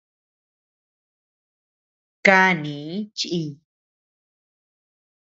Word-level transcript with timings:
Kani 2.25 2.77
chiy. 3.17 3.47